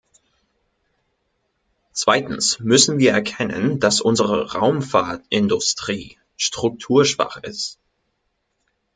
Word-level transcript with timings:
Zweitens 1.93 2.59
müssen 2.59 2.97
wir 2.97 3.11
erkennen, 3.11 3.79
dass 3.79 4.01
unsere 4.01 4.53
Raumfahrindustrie 4.53 6.17
strukturschwach 6.37 7.37
ist. 7.43 7.77